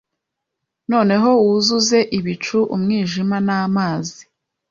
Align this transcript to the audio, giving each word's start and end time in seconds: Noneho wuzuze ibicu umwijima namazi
Noneho 0.91 1.29
wuzuze 1.45 1.97
ibicu 2.17 2.57
umwijima 2.75 3.37
namazi 3.45 4.21